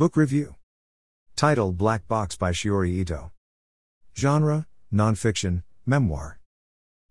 Book 0.00 0.16
Review 0.16 0.54
Title 1.36 1.72
Black 1.72 2.08
Box 2.08 2.34
by 2.34 2.52
Shiori 2.52 2.88
Ito. 2.88 3.32
Genre 4.16 4.66
Nonfiction, 4.90 5.62
Memoir. 5.84 6.40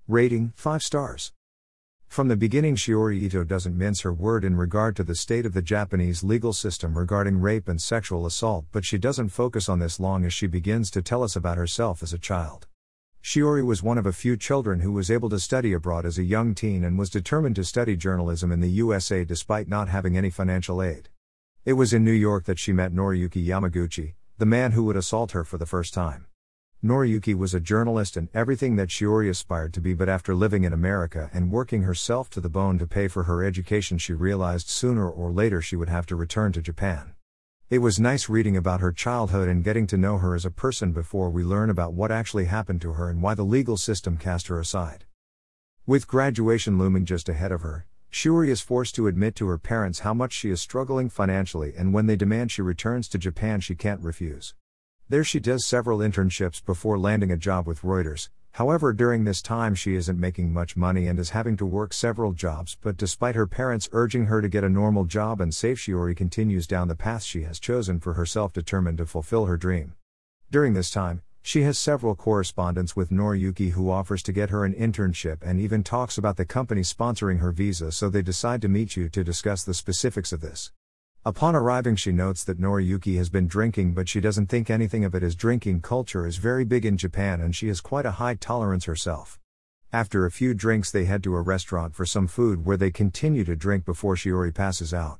Rating 0.08 0.54
5 0.56 0.82
stars. 0.82 1.32
From 2.08 2.30
the 2.30 2.36
beginning, 2.36 2.76
Shiori 2.76 3.22
Ito 3.22 3.44
doesn't 3.44 3.78
mince 3.78 4.02
her 4.02 4.12
word 4.12 4.44
in 4.44 4.56
regard 4.56 4.96
to 4.96 5.04
the 5.04 5.14
state 5.14 5.46
of 5.46 5.54
the 5.54 5.62
Japanese 5.62 6.24
legal 6.24 6.52
system 6.52 6.98
regarding 6.98 7.40
rape 7.40 7.68
and 7.68 7.80
sexual 7.80 8.26
assault, 8.26 8.66
but 8.72 8.84
she 8.84 8.98
doesn't 8.98 9.30
focus 9.30 9.70
on 9.70 9.78
this 9.78 10.00
long 10.00 10.26
as 10.26 10.34
she 10.34 10.48
begins 10.48 10.90
to 10.90 11.04
tell 11.04 11.22
us 11.22 11.36
about 11.36 11.60
herself 11.60 12.02
as 12.02 12.12
a 12.12 12.18
child. 12.18 12.66
Shiori 13.22 13.64
was 13.64 13.84
one 13.84 14.00
of 14.00 14.08
a 14.08 14.12
few 14.12 14.36
children 14.36 14.80
who 14.80 14.94
was 14.94 15.12
able 15.12 15.30
to 15.30 15.40
study 15.40 15.74
abroad 15.74 16.08
as 16.08 16.18
a 16.18 16.24
young 16.24 16.56
teen 16.56 16.84
and 16.84 16.98
was 16.98 17.12
determined 17.12 17.58
to 17.58 17.64
study 17.64 17.96
journalism 17.96 18.52
in 18.52 18.62
the 18.62 18.82
USA 18.82 19.24
despite 19.24 19.68
not 19.68 19.90
having 19.90 20.18
any 20.18 20.32
financial 20.32 20.82
aid. 20.82 21.10
It 21.70 21.78
was 21.78 21.94
in 21.94 22.04
New 22.04 22.12
York 22.12 22.46
that 22.46 22.58
she 22.58 22.74
met 22.74 22.96
Noriyuki 22.96 23.46
Yamaguchi, 23.46 24.16
the 24.40 24.46
man 24.48 24.72
who 24.72 24.86
would 24.86 24.96
assault 24.96 25.34
her 25.34 25.44
for 25.44 25.60
the 25.60 25.68
first 25.68 25.94
time. 25.94 26.26
Noriyuki 26.84 27.36
was 27.36 27.54
a 27.54 27.60
journalist 27.60 28.18
and 28.18 28.28
everything 28.34 28.76
that 28.78 28.88
Shiori 28.88 29.30
aspired 29.30 29.72
to 29.76 29.80
be, 29.80 29.94
but 29.94 30.10
after 30.10 30.34
living 30.34 30.64
in 30.64 30.74
America 30.74 31.30
and 31.32 31.52
working 31.52 31.84
herself 31.84 32.28
to 32.32 32.42
the 32.42 32.50
bone 32.50 32.80
to 32.80 32.88
pay 32.88 33.08
for 33.08 33.26
her 33.26 33.44
education, 33.44 34.00
she 34.00 34.14
realized 34.14 34.68
sooner 34.68 35.08
or 35.08 35.32
later 35.32 35.62
she 35.62 35.76
would 35.76 35.90
have 35.90 36.08
to 36.08 36.16
return 36.16 36.52
to 36.54 36.62
Japan. 36.64 37.14
It 37.70 37.84
was 37.84 38.00
nice 38.00 38.28
reading 38.30 38.58
about 38.58 38.82
her 38.82 38.92
childhood 38.92 39.48
and 39.48 39.64
getting 39.64 39.86
to 39.94 39.96
know 39.96 40.18
her 40.18 40.34
as 40.34 40.46
a 40.46 40.50
person 40.50 40.92
before 40.92 41.30
we 41.30 41.44
learn 41.44 41.70
about 41.70 41.94
what 41.94 42.12
actually 42.12 42.46
happened 42.46 42.82
to 42.82 42.94
her 42.94 43.12
and 43.12 43.22
why 43.22 43.36
the 43.36 43.44
legal 43.44 43.78
system 43.78 44.18
cast 44.18 44.48
her 44.48 44.60
aside. 44.60 45.06
With 45.86 46.08
graduation 46.08 46.80
looming 46.80 47.06
just 47.06 47.30
ahead 47.30 47.52
of 47.52 47.62
her, 47.62 47.86
Shiori 48.12 48.48
is 48.48 48.60
forced 48.60 48.96
to 48.96 49.06
admit 49.06 49.36
to 49.36 49.48
her 49.48 49.60
parents 49.60 50.00
how 50.00 50.16
much 50.16 50.34
she 50.34 50.50
is 50.50 50.60
struggling 50.60 51.10
financially, 51.10 51.74
and 51.78 51.94
when 51.94 52.08
they 52.08 52.16
demand 52.16 52.52
she 52.52 52.64
returns 52.64 53.08
to 53.10 53.20
Japan, 53.20 53.60
she 53.60 53.76
can't 53.76 54.02
refuse. 54.02 54.56
There, 55.08 55.24
she 55.24 55.40
does 55.40 55.66
several 55.66 56.00
internships 56.00 56.64
before 56.64 56.98
landing 56.98 57.32
a 57.32 57.38
job 57.38 57.68
with 57.68 57.82
Reuters. 57.82 58.30
However, 58.54 58.94
during 58.94 59.24
this 59.24 59.44
time, 59.44 59.76
she 59.76 59.96
isn't 59.96 60.20
making 60.20 60.52
much 60.52 60.76
money 60.76 61.06
and 61.06 61.20
is 61.20 61.30
having 61.30 61.56
to 61.58 61.66
work 61.68 61.94
several 61.94 62.34
jobs. 62.34 62.78
But 62.82 62.98
despite 62.98 63.36
her 63.36 63.48
parents 63.48 63.88
urging 63.92 64.26
her 64.26 64.42
to 64.42 64.50
get 64.50 64.64
a 64.64 64.70
normal 64.70 65.06
job 65.06 65.40
and 65.40 65.54
save, 65.54 65.78
Shiori 65.78 66.18
continues 66.18 66.66
down 66.66 66.88
the 66.88 66.96
path 66.96 67.24
she 67.24 67.44
has 67.44 67.60
chosen 67.60 68.00
for 68.00 68.14
herself, 68.14 68.54
determined 68.54 68.98
to 68.98 69.06
fulfill 69.06 69.46
her 69.46 69.56
dream. 69.56 69.94
During 70.52 70.74
this 70.74 70.90
time, 70.90 71.22
she 71.50 71.64
has 71.64 71.80
several 71.80 72.14
correspondence 72.14 72.96
with 72.96 73.10
Noriyuki 73.10 73.72
who 73.72 73.90
offers 73.90 74.22
to 74.22 74.32
get 74.32 74.52
her 74.52 74.66
an 74.66 74.76
internship 74.76 75.40
and 75.42 75.60
even 75.60 75.82
talks 75.82 76.16
about 76.16 76.38
the 76.38 76.46
company 76.46 76.82
sponsoring 76.82 77.40
her 77.40 77.52
visa 77.52 77.92
so 77.92 78.08
they 78.08 78.22
decide 78.22 78.62
to 78.62 78.68
meet 78.68 78.96
you 78.96 79.10
to 79.10 79.24
discuss 79.24 79.64
the 79.64 79.74
specifics 79.74 80.32
of 80.32 80.42
this. 80.42 80.72
Upon 81.26 81.56
arriving 81.56 81.96
she 81.96 82.12
notes 82.12 82.44
that 82.44 82.62
Noriyuki 82.62 83.18
has 83.18 83.32
been 83.32 83.48
drinking 83.48 83.96
but 83.96 84.08
she 84.08 84.22
doesn't 84.22 84.46
think 84.46 84.70
anything 84.70 85.04
of 85.04 85.16
it 85.16 85.24
as 85.24 85.34
drinking 85.34 85.82
culture 85.82 86.28
is 86.28 86.38
very 86.38 86.66
big 86.66 86.86
in 86.86 86.98
Japan 86.98 87.42
and 87.42 87.56
she 87.56 87.68
has 87.70 87.82
quite 87.82 88.06
a 88.06 88.22
high 88.22 88.36
tolerance 88.36 88.86
herself. 88.86 89.40
After 89.92 90.28
a 90.28 90.32
few 90.32 90.54
drinks 90.54 90.92
they 90.92 91.06
head 91.06 91.24
to 91.24 91.36
a 91.36 91.42
restaurant 91.42 91.96
for 91.96 92.06
some 92.06 92.28
food 92.28 92.64
where 92.64 92.78
they 92.78 92.92
continue 92.92 93.44
to 93.46 93.56
drink 93.56 93.86
before 93.86 94.14
Shiori 94.14 94.54
passes 94.54 94.94
out. 94.94 95.20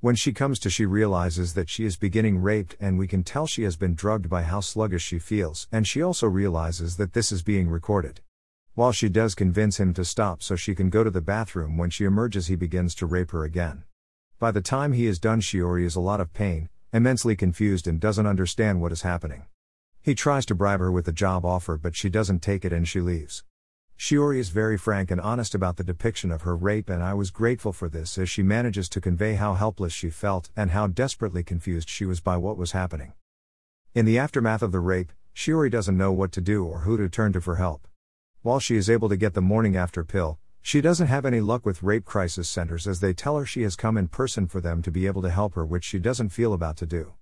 When 0.00 0.14
she 0.14 0.32
comes 0.32 0.60
to, 0.60 0.70
she 0.70 0.86
realizes 0.86 1.54
that 1.54 1.68
she 1.68 1.84
is 1.84 1.96
beginning 1.96 2.40
raped, 2.40 2.76
and 2.78 3.00
we 3.00 3.08
can 3.08 3.24
tell 3.24 3.48
she 3.48 3.64
has 3.64 3.76
been 3.76 3.96
drugged 3.96 4.28
by 4.28 4.44
how 4.44 4.60
sluggish 4.60 5.02
she 5.02 5.18
feels, 5.18 5.66
and 5.72 5.88
she 5.88 6.00
also 6.00 6.28
realizes 6.28 6.98
that 6.98 7.14
this 7.14 7.32
is 7.32 7.42
being 7.42 7.68
recorded. 7.68 8.20
While 8.74 8.92
she 8.92 9.08
does 9.08 9.34
convince 9.34 9.80
him 9.80 9.92
to 9.94 10.04
stop 10.04 10.40
so 10.40 10.54
she 10.54 10.76
can 10.76 10.88
go 10.88 11.02
to 11.02 11.10
the 11.10 11.20
bathroom, 11.20 11.76
when 11.76 11.90
she 11.90 12.04
emerges, 12.04 12.46
he 12.46 12.54
begins 12.54 12.94
to 12.94 13.06
rape 13.06 13.32
her 13.32 13.42
again. 13.42 13.82
By 14.38 14.52
the 14.52 14.60
time 14.60 14.92
he 14.92 15.06
is 15.06 15.18
done, 15.18 15.40
Shiori 15.40 15.84
is 15.84 15.96
a 15.96 16.00
lot 16.00 16.20
of 16.20 16.32
pain, 16.32 16.68
immensely 16.92 17.34
confused, 17.34 17.88
and 17.88 17.98
doesn't 17.98 18.24
understand 18.24 18.80
what 18.80 18.92
is 18.92 19.02
happening. 19.02 19.46
He 20.00 20.14
tries 20.14 20.46
to 20.46 20.54
bribe 20.54 20.78
her 20.78 20.92
with 20.92 21.08
a 21.08 21.12
job 21.12 21.44
offer, 21.44 21.76
but 21.76 21.96
she 21.96 22.08
doesn't 22.08 22.40
take 22.40 22.64
it 22.64 22.72
and 22.72 22.86
she 22.86 23.00
leaves. 23.00 23.42
Shiori 23.98 24.38
is 24.38 24.50
very 24.50 24.78
frank 24.78 25.10
and 25.10 25.20
honest 25.20 25.56
about 25.56 25.76
the 25.76 25.82
depiction 25.82 26.30
of 26.30 26.42
her 26.42 26.56
rape, 26.56 26.88
and 26.88 27.02
I 27.02 27.14
was 27.14 27.32
grateful 27.32 27.72
for 27.72 27.88
this 27.88 28.16
as 28.16 28.30
she 28.30 28.44
manages 28.44 28.88
to 28.90 29.00
convey 29.00 29.34
how 29.34 29.54
helpless 29.54 29.92
she 29.92 30.08
felt 30.08 30.50
and 30.56 30.70
how 30.70 30.86
desperately 30.86 31.42
confused 31.42 31.88
she 31.88 32.04
was 32.04 32.20
by 32.20 32.36
what 32.36 32.56
was 32.56 32.70
happening. 32.70 33.12
In 33.96 34.04
the 34.04 34.16
aftermath 34.16 34.62
of 34.62 34.70
the 34.70 34.78
rape, 34.78 35.12
Shiori 35.34 35.68
doesn't 35.68 35.98
know 35.98 36.12
what 36.12 36.30
to 36.32 36.40
do 36.40 36.64
or 36.64 36.80
who 36.80 36.96
to 36.96 37.08
turn 37.08 37.32
to 37.32 37.40
for 37.40 37.56
help. 37.56 37.88
While 38.42 38.60
she 38.60 38.76
is 38.76 38.88
able 38.88 39.08
to 39.08 39.16
get 39.16 39.34
the 39.34 39.42
morning 39.42 39.76
after 39.76 40.04
pill, 40.04 40.38
she 40.62 40.80
doesn't 40.80 41.08
have 41.08 41.26
any 41.26 41.40
luck 41.40 41.66
with 41.66 41.82
rape 41.82 42.04
crisis 42.04 42.48
centers 42.48 42.86
as 42.86 43.00
they 43.00 43.12
tell 43.12 43.36
her 43.36 43.44
she 43.44 43.62
has 43.62 43.74
come 43.74 43.98
in 43.98 44.06
person 44.06 44.46
for 44.46 44.60
them 44.60 44.80
to 44.82 44.92
be 44.92 45.08
able 45.08 45.22
to 45.22 45.30
help 45.30 45.54
her, 45.54 45.66
which 45.66 45.84
she 45.84 45.98
doesn't 45.98 46.28
feel 46.28 46.52
about 46.52 46.76
to 46.76 46.86
do. 46.86 47.14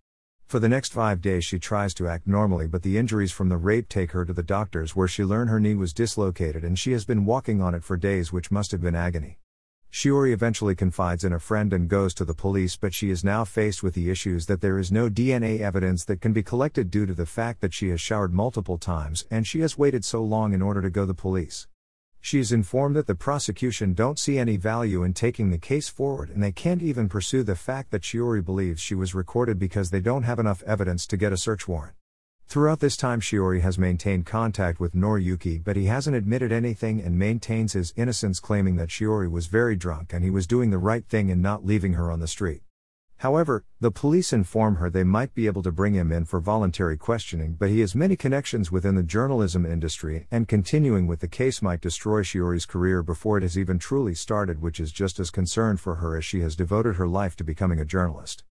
For 0.46 0.60
the 0.60 0.68
next 0.68 0.92
five 0.92 1.20
days, 1.20 1.44
she 1.44 1.58
tries 1.58 1.92
to 1.94 2.06
act 2.06 2.28
normally, 2.28 2.68
but 2.68 2.82
the 2.82 2.98
injuries 2.98 3.32
from 3.32 3.48
the 3.48 3.56
rape 3.56 3.88
take 3.88 4.12
her 4.12 4.24
to 4.24 4.32
the 4.32 4.44
doctors 4.44 4.94
where 4.94 5.08
she 5.08 5.24
learn 5.24 5.48
her 5.48 5.58
knee 5.58 5.74
was 5.74 5.92
dislocated 5.92 6.62
and 6.62 6.78
she 6.78 6.92
has 6.92 7.04
been 7.04 7.24
walking 7.24 7.60
on 7.60 7.74
it 7.74 7.82
for 7.82 7.96
days, 7.96 8.32
which 8.32 8.52
must 8.52 8.70
have 8.70 8.80
been 8.80 8.94
agony. 8.94 9.40
Shiori 9.90 10.32
eventually 10.32 10.76
confides 10.76 11.24
in 11.24 11.32
a 11.32 11.40
friend 11.40 11.72
and 11.72 11.88
goes 11.88 12.14
to 12.14 12.24
the 12.24 12.32
police, 12.32 12.76
but 12.76 12.94
she 12.94 13.10
is 13.10 13.24
now 13.24 13.44
faced 13.44 13.82
with 13.82 13.94
the 13.94 14.08
issues 14.08 14.46
that 14.46 14.60
there 14.60 14.78
is 14.78 14.92
no 14.92 15.10
DNA 15.10 15.58
evidence 15.58 16.04
that 16.04 16.20
can 16.20 16.32
be 16.32 16.44
collected 16.44 16.92
due 16.92 17.06
to 17.06 17.14
the 17.14 17.26
fact 17.26 17.60
that 17.60 17.74
she 17.74 17.88
has 17.88 18.00
showered 18.00 18.32
multiple 18.32 18.78
times 18.78 19.24
and 19.32 19.48
she 19.48 19.58
has 19.60 19.76
waited 19.76 20.04
so 20.04 20.22
long 20.22 20.52
in 20.52 20.62
order 20.62 20.80
to 20.80 20.90
go 20.90 21.04
the 21.04 21.12
police. 21.12 21.66
She 22.20 22.40
is 22.40 22.52
informed 22.52 22.96
that 22.96 23.06
the 23.06 23.14
prosecution 23.14 23.94
don't 23.94 24.18
see 24.18 24.38
any 24.38 24.56
value 24.56 25.02
in 25.02 25.12
taking 25.12 25.50
the 25.50 25.58
case 25.58 25.88
forward 25.88 26.30
and 26.30 26.42
they 26.42 26.52
can't 26.52 26.82
even 26.82 27.08
pursue 27.08 27.42
the 27.42 27.54
fact 27.54 27.90
that 27.90 28.02
Shiori 28.02 28.44
believes 28.44 28.80
she 28.80 28.94
was 28.94 29.14
recorded 29.14 29.58
because 29.58 29.90
they 29.90 30.00
don't 30.00 30.24
have 30.24 30.38
enough 30.38 30.62
evidence 30.64 31.06
to 31.06 31.16
get 31.16 31.32
a 31.32 31.36
search 31.36 31.68
warrant. 31.68 31.94
Throughout 32.48 32.78
this 32.78 32.96
time, 32.96 33.20
Shiori 33.20 33.60
has 33.60 33.76
maintained 33.76 34.24
contact 34.24 34.78
with 34.78 34.94
Noriyuki, 34.94 35.62
but 35.64 35.76
he 35.76 35.86
hasn't 35.86 36.16
admitted 36.16 36.52
anything 36.52 37.00
and 37.00 37.18
maintains 37.18 37.72
his 37.72 37.92
innocence, 37.96 38.38
claiming 38.38 38.76
that 38.76 38.88
Shiori 38.88 39.30
was 39.30 39.48
very 39.48 39.74
drunk 39.74 40.12
and 40.12 40.22
he 40.22 40.30
was 40.30 40.46
doing 40.46 40.70
the 40.70 40.78
right 40.78 41.04
thing 41.04 41.28
in 41.28 41.42
not 41.42 41.66
leaving 41.66 41.94
her 41.94 42.10
on 42.10 42.20
the 42.20 42.28
street. 42.28 42.62
However, 43.20 43.64
the 43.80 43.90
police 43.90 44.32
inform 44.32 44.76
her 44.76 44.90
they 44.90 45.02
might 45.02 45.34
be 45.34 45.46
able 45.46 45.62
to 45.62 45.72
bring 45.72 45.94
him 45.94 46.12
in 46.12 46.26
for 46.26 46.38
voluntary 46.38 46.98
questioning, 46.98 47.54
but 47.58 47.70
he 47.70 47.80
has 47.80 47.94
many 47.94 48.14
connections 48.14 48.70
within 48.70 48.94
the 48.94 49.02
journalism 49.02 49.64
industry, 49.64 50.26
and 50.30 50.46
continuing 50.46 51.06
with 51.06 51.20
the 51.20 51.28
case 51.28 51.62
might 51.62 51.80
destroy 51.80 52.22
Shiori's 52.22 52.66
career 52.66 53.02
before 53.02 53.38
it 53.38 53.42
has 53.42 53.56
even 53.56 53.78
truly 53.78 54.14
started, 54.14 54.60
which 54.60 54.78
is 54.78 54.92
just 54.92 55.18
as 55.18 55.30
concerned 55.30 55.80
for 55.80 55.96
her 55.96 56.16
as 56.16 56.26
she 56.26 56.40
has 56.40 56.56
devoted 56.56 56.96
her 56.96 57.08
life 57.08 57.36
to 57.36 57.44
becoming 57.44 57.80
a 57.80 57.86
journalist. 57.86 58.44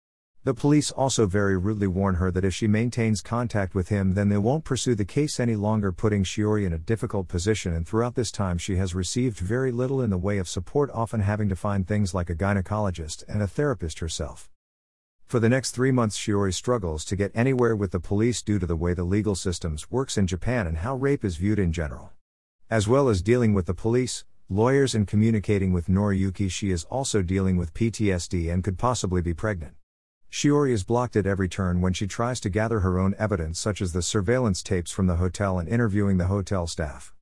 The 0.45 0.53
police 0.53 0.91
also 0.91 1.25
very 1.25 1.57
rudely 1.57 1.87
warn 1.87 2.15
her 2.15 2.31
that 2.31 2.43
if 2.43 2.53
she 2.53 2.67
maintains 2.67 3.21
contact 3.21 3.75
with 3.75 3.89
him, 3.89 4.13
then 4.13 4.27
they 4.27 4.37
won't 4.37 4.65
pursue 4.65 4.93
the 4.93 5.05
case 5.05 5.39
any 5.39 5.55
longer, 5.55 5.93
putting 5.93 6.23
Shiori 6.23 6.65
in 6.65 6.73
a 6.73 6.77
difficult 6.77 7.29
position. 7.29 7.73
And 7.73 7.87
throughout 7.87 8.15
this 8.15 8.31
time, 8.31 8.57
she 8.57 8.75
has 8.75 8.93
received 8.93 9.39
very 9.39 9.71
little 9.71 10.01
in 10.01 10.09
the 10.09 10.17
way 10.17 10.37
of 10.37 10.49
support, 10.49 10.89
often 10.93 11.21
having 11.21 11.47
to 11.47 11.55
find 11.55 11.87
things 11.87 12.13
like 12.13 12.29
a 12.29 12.35
gynecologist 12.35 13.23
and 13.29 13.41
a 13.41 13.47
therapist 13.47 13.99
herself. 13.99 14.49
For 15.25 15.39
the 15.39 15.49
next 15.49 15.71
three 15.71 15.91
months, 15.91 16.17
Shiori 16.17 16.53
struggles 16.53 17.03
to 17.05 17.15
get 17.15 17.31
anywhere 17.33 17.75
with 17.75 17.91
the 17.91 17.99
police 17.99 18.41
due 18.41 18.59
to 18.59 18.65
the 18.65 18.75
way 18.75 18.93
the 18.93 19.03
legal 19.03 19.35
systems 19.35 19.89
works 19.89 20.17
in 20.17 20.27
Japan 20.27 20.67
and 20.67 20.77
how 20.77 20.95
rape 20.95 21.25
is 21.25 21.37
viewed 21.37 21.59
in 21.59 21.71
general. 21.71 22.11
As 22.69 22.87
well 22.87 23.09
as 23.09 23.21
dealing 23.21 23.53
with 23.53 23.65
the 23.65 23.73
police, 23.73 24.25
lawyers, 24.49 24.93
and 24.93 25.07
communicating 25.07 25.73
with 25.73 25.87
Noriyuki, 25.87 26.51
she 26.51 26.69
is 26.71 26.83
also 26.85 27.21
dealing 27.21 27.57
with 27.57 27.73
PTSD 27.73 28.53
and 28.53 28.63
could 28.63 28.77
possibly 28.77 29.21
be 29.21 29.33
pregnant. 29.33 29.73
Shiori 30.31 30.71
is 30.71 30.83
blocked 30.83 31.15
at 31.15 31.27
every 31.27 31.47
turn 31.47 31.79
when 31.79 31.93
she 31.93 32.07
tries 32.07 32.39
to 32.39 32.49
gather 32.49 32.79
her 32.79 32.97
own 32.97 33.13
evidence, 33.19 33.59
such 33.59 33.81
as 33.81 33.93
the 33.93 34.01
surveillance 34.01 34.63
tapes 34.63 34.91
from 34.91 35.05
the 35.07 35.17
hotel 35.17 35.59
and 35.59 35.69
interviewing 35.69 36.17
the 36.17 36.25
hotel 36.25 36.65
staff. 36.65 37.13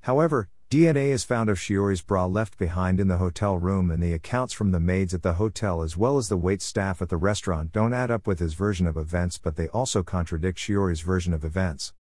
However, 0.00 0.48
DNA 0.68 1.10
is 1.10 1.22
found 1.22 1.48
of 1.48 1.58
Shiori's 1.58 2.02
bra 2.02 2.26
left 2.26 2.58
behind 2.58 2.98
in 2.98 3.06
the 3.06 3.18
hotel 3.18 3.56
room, 3.56 3.88
and 3.88 4.02
the 4.02 4.12
accounts 4.12 4.52
from 4.52 4.72
the 4.72 4.80
maids 4.80 5.14
at 5.14 5.22
the 5.22 5.34
hotel 5.34 5.80
as 5.80 5.96
well 5.96 6.18
as 6.18 6.28
the 6.28 6.36
wait 6.36 6.60
staff 6.60 7.00
at 7.00 7.08
the 7.08 7.16
restaurant 7.16 7.70
don't 7.70 7.94
add 7.94 8.10
up 8.10 8.26
with 8.26 8.40
his 8.40 8.54
version 8.54 8.84
of 8.88 8.96
events, 8.96 9.38
but 9.38 9.54
they 9.54 9.68
also 9.68 10.02
contradict 10.02 10.58
Shiori's 10.58 11.02
version 11.02 11.32
of 11.32 11.44
events. 11.44 11.92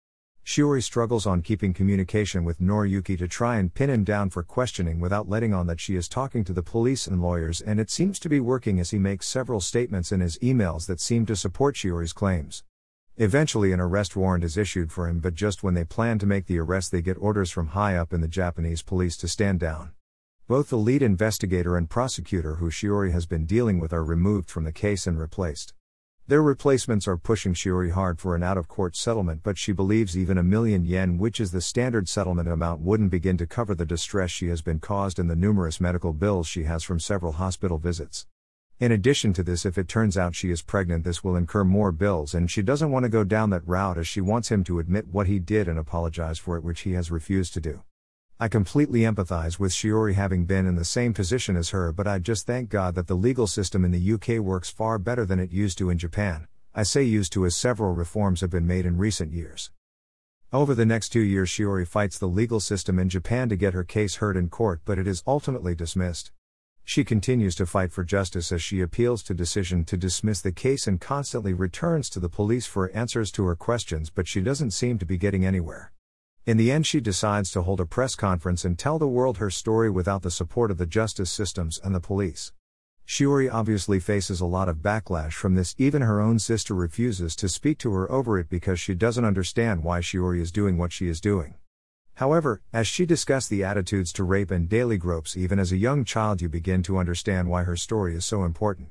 Shiori 0.43 0.81
struggles 0.81 1.27
on 1.27 1.43
keeping 1.43 1.75
communication 1.75 2.43
with 2.43 2.59
Noriyuki 2.59 3.15
to 3.19 3.27
try 3.27 3.57
and 3.57 3.71
pin 3.71 3.91
him 3.91 4.03
down 4.03 4.31
for 4.31 4.41
questioning 4.41 4.99
without 4.99 5.29
letting 5.29 5.53
on 5.53 5.67
that 5.67 5.79
she 5.79 5.95
is 5.95 6.09
talking 6.09 6.43
to 6.43 6.53
the 6.53 6.63
police 6.63 7.05
and 7.05 7.21
lawyers, 7.21 7.61
and 7.61 7.79
it 7.79 7.91
seems 7.91 8.17
to 8.17 8.29
be 8.29 8.39
working 8.39 8.79
as 8.79 8.89
he 8.89 8.97
makes 8.97 9.27
several 9.27 9.61
statements 9.61 10.11
in 10.11 10.21
his 10.21 10.39
emails 10.39 10.87
that 10.87 10.99
seem 10.99 11.27
to 11.27 11.35
support 11.35 11.75
Shiori's 11.75 12.13
claims. 12.13 12.63
Eventually, 13.17 13.71
an 13.71 13.79
arrest 13.79 14.17
warrant 14.17 14.43
is 14.43 14.57
issued 14.57 14.91
for 14.91 15.07
him, 15.07 15.19
but 15.19 15.35
just 15.35 15.63
when 15.63 15.73
they 15.73 15.85
plan 15.85 16.19
to 16.19 16.25
make 16.25 16.47
the 16.47 16.59
arrest, 16.59 16.91
they 16.91 17.01
get 17.01 17.15
orders 17.17 17.49
from 17.49 17.67
high 17.67 17.95
up 17.95 18.11
in 18.11 18.19
the 18.19 18.27
Japanese 18.27 18.81
police 18.81 19.15
to 19.15 19.29
stand 19.29 19.61
down. 19.61 19.91
Both 20.49 20.69
the 20.69 20.77
lead 20.77 21.01
investigator 21.01 21.77
and 21.77 21.89
prosecutor, 21.89 22.55
who 22.55 22.69
Shiori 22.69 23.13
has 23.13 23.25
been 23.25 23.45
dealing 23.45 23.79
with, 23.79 23.93
are 23.93 24.03
removed 24.03 24.49
from 24.49 24.65
the 24.65 24.73
case 24.73 25.07
and 25.07 25.17
replaced. 25.17 25.73
Their 26.27 26.41
replacements 26.41 27.07
are 27.07 27.15
pushing 27.15 27.53
Shiori 27.53 27.91
hard 27.91 28.19
for 28.19 28.35
an 28.35 28.43
out 28.43 28.57
of 28.57 28.67
court 28.67 28.97
settlement, 28.97 29.43
but 29.43 29.57
she 29.57 29.71
believes 29.71 30.17
even 30.17 30.37
a 30.37 30.43
million 30.43 30.83
yen, 30.83 31.17
which 31.17 31.39
is 31.39 31.51
the 31.51 31.61
standard 31.61 32.09
settlement 32.09 32.49
amount, 32.49 32.81
wouldn't 32.81 33.11
begin 33.11 33.37
to 33.37 33.47
cover 33.47 33.73
the 33.73 33.85
distress 33.85 34.29
she 34.29 34.49
has 34.49 34.61
been 34.61 34.79
caused 34.79 35.19
and 35.19 35.29
the 35.29 35.37
numerous 35.37 35.79
medical 35.79 36.11
bills 36.11 36.47
she 36.47 36.63
has 36.63 36.83
from 36.83 36.99
several 36.99 37.31
hospital 37.31 37.77
visits. 37.77 38.27
In 38.77 38.91
addition 38.91 39.31
to 39.31 39.43
this, 39.43 39.65
if 39.65 39.77
it 39.77 39.87
turns 39.87 40.17
out 40.17 40.35
she 40.35 40.51
is 40.51 40.61
pregnant, 40.61 41.05
this 41.05 41.23
will 41.23 41.37
incur 41.37 41.63
more 41.63 41.93
bills, 41.93 42.33
and 42.33 42.51
she 42.51 42.61
doesn't 42.61 42.91
want 42.91 43.03
to 43.03 43.09
go 43.09 43.23
down 43.23 43.49
that 43.51 43.65
route 43.65 43.97
as 43.97 44.05
she 44.05 44.19
wants 44.19 44.51
him 44.51 44.65
to 44.65 44.79
admit 44.79 45.07
what 45.07 45.27
he 45.27 45.39
did 45.39 45.69
and 45.69 45.79
apologize 45.79 46.39
for 46.39 46.57
it, 46.57 46.63
which 46.63 46.81
he 46.81 46.91
has 46.91 47.09
refused 47.09 47.53
to 47.53 47.61
do. 47.61 47.83
I 48.37 48.49
completely 48.49 49.01
empathize 49.01 49.57
with 49.57 49.71
Shiori 49.71 50.15
having 50.15 50.43
been 50.43 50.65
in 50.65 50.75
the 50.75 50.83
same 50.83 51.13
position 51.13 51.55
as 51.55 51.69
her, 51.69 51.93
but 51.93 52.05
I 52.05 52.19
just 52.19 52.45
thank 52.45 52.69
God 52.69 52.95
that 52.95 53.07
the 53.07 53.15
legal 53.15 53.47
system 53.47 53.85
in 53.85 53.91
the 53.91 54.13
UK 54.13 54.43
works 54.43 54.69
far 54.69 54.99
better 54.99 55.25
than 55.25 55.39
it 55.39 55.53
used 55.53 55.77
to 55.77 55.89
in 55.89 55.97
Japan. 55.97 56.49
I 56.73 56.83
say 56.83 57.03
used 57.03 57.31
to 57.31 57.45
as 57.45 57.55
several 57.55 57.93
reforms 57.93 58.41
have 58.41 58.49
been 58.49 58.67
made 58.67 58.85
in 58.85 58.97
recent 58.97 59.31
years. 59.31 59.71
Over 60.51 60.75
the 60.75 60.85
next 60.85 61.09
two 61.09 61.21
years, 61.21 61.49
Shiori 61.49 61.87
fights 61.87 62.17
the 62.17 62.27
legal 62.27 62.59
system 62.59 62.99
in 62.99 63.07
Japan 63.07 63.47
to 63.47 63.55
get 63.55 63.73
her 63.73 63.85
case 63.85 64.15
heard 64.15 64.35
in 64.35 64.49
court, 64.49 64.81
but 64.83 64.99
it 64.99 65.07
is 65.07 65.23
ultimately 65.25 65.75
dismissed. 65.75 66.33
She 66.87 67.03
continues 67.03 67.55
to 67.55 67.65
fight 67.65 67.91
for 67.91 68.03
justice 68.03 68.51
as 68.51 68.61
she 68.61 68.79
appeals 68.79 69.23
to 69.23 69.33
decision 69.33 69.85
to 69.85 69.97
dismiss 69.97 70.39
the 70.39 70.51
case 70.51 70.85
and 70.85 71.01
constantly 71.01 71.51
returns 71.51 72.11
to 72.11 72.19
the 72.19 72.29
police 72.29 72.67
for 72.67 72.91
answers 72.91 73.31
to 73.31 73.43
her 73.45 73.55
questions, 73.55 74.11
but 74.11 74.27
she 74.27 74.39
doesn't 74.39 74.69
seem 74.69 74.99
to 74.99 75.05
be 75.05 75.17
getting 75.17 75.43
anywhere. 75.43 75.91
In 76.45 76.57
the 76.57 76.71
end, 76.71 76.85
she 76.85 77.01
decides 77.01 77.49
to 77.51 77.63
hold 77.63 77.81
a 77.81 77.87
press 77.87 78.13
conference 78.13 78.63
and 78.63 78.77
tell 78.77 78.99
the 78.99 79.07
world 79.07 79.39
her 79.39 79.49
story 79.49 79.89
without 79.89 80.21
the 80.21 80.29
support 80.29 80.69
of 80.69 80.77
the 80.77 80.85
justice 80.85 81.31
systems 81.31 81.79
and 81.83 81.95
the 81.95 81.99
police. 81.99 82.53
Shiori 83.07 83.51
obviously 83.51 83.99
faces 83.99 84.39
a 84.39 84.45
lot 84.45 84.69
of 84.69 84.77
backlash 84.77 85.33
from 85.33 85.55
this, 85.55 85.73
even 85.79 86.03
her 86.03 86.21
own 86.21 86.37
sister 86.37 86.75
refuses 86.75 87.35
to 87.37 87.49
speak 87.49 87.79
to 87.79 87.93
her 87.93 88.11
over 88.11 88.37
it 88.37 88.47
because 88.47 88.79
she 88.79 88.93
doesn't 88.93 89.25
understand 89.25 89.83
why 89.83 90.01
Shiori 90.01 90.39
is 90.39 90.51
doing 90.51 90.77
what 90.77 90.93
she 90.93 91.07
is 91.07 91.19
doing. 91.19 91.55
However, 92.15 92.61
as 92.71 92.87
she 92.87 93.05
discussed 93.05 93.49
the 93.49 93.63
attitudes 93.63 94.13
to 94.13 94.23
rape 94.23 94.49
and 94.49 94.69
daily 94.69 94.97
gropes 94.97 95.35
even 95.35 95.59
as 95.59 95.71
a 95.71 95.77
young 95.77 96.05
child, 96.05 96.41
you 96.41 96.47
begin 96.47 96.81
to 96.83 96.97
understand 96.97 97.49
why 97.49 97.63
her 97.63 97.75
story 97.75 98.15
is 98.15 98.25
so 98.25 98.45
important. 98.45 98.89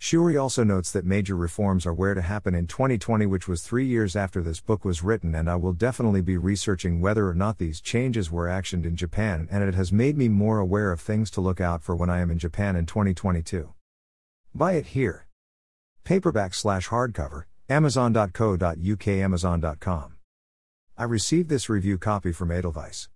Shiori 0.00 0.40
also 0.40 0.64
notes 0.64 0.90
that 0.92 1.04
major 1.04 1.36
reforms 1.36 1.86
are 1.86 1.94
where 1.94 2.14
to 2.14 2.22
happen 2.22 2.54
in 2.54 2.66
2020, 2.66 3.26
which 3.26 3.48
was 3.48 3.62
three 3.62 3.86
years 3.86 4.16
after 4.16 4.42
this 4.42 4.60
book 4.60 4.84
was 4.84 5.02
written, 5.02 5.34
and 5.34 5.48
I 5.48 5.56
will 5.56 5.72
definitely 5.72 6.20
be 6.20 6.36
researching 6.36 7.00
whether 7.00 7.28
or 7.28 7.34
not 7.34 7.58
these 7.58 7.80
changes 7.80 8.30
were 8.30 8.46
actioned 8.46 8.84
in 8.84 8.96
Japan, 8.96 9.48
and 9.50 9.62
it 9.62 9.74
has 9.74 9.92
made 9.92 10.16
me 10.16 10.28
more 10.28 10.58
aware 10.58 10.90
of 10.90 11.00
things 11.00 11.30
to 11.32 11.40
look 11.40 11.60
out 11.60 11.82
for 11.82 11.94
when 11.94 12.10
I 12.10 12.20
am 12.20 12.30
in 12.30 12.38
Japan 12.38 12.76
in 12.76 12.86
2022. 12.86 13.72
Buy 14.54 14.72
it 14.72 14.86
here. 14.88 15.26
Paperback 16.04 16.54
slash 16.54 16.88
hardcover, 16.88 17.44
amazon.co.uk, 17.68 19.08
amazon.com. 19.08 20.13
I 20.96 21.02
received 21.02 21.48
this 21.48 21.68
review 21.68 21.98
copy 21.98 22.30
from 22.30 22.52
Edelweiss. 22.52 23.08